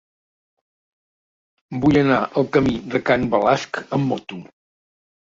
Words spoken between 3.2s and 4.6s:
Balasc amb moto.